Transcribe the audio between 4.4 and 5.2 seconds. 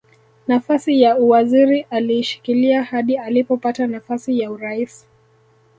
urais